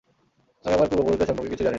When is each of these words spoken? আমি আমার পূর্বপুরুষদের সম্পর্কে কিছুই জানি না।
আমি 0.65 0.73
আমার 0.77 0.89
পূর্বপুরুষদের 0.89 1.27
সম্পর্কে 1.29 1.49
কিছুই 1.51 1.57
জানি 1.61 1.67
না। 1.67 1.69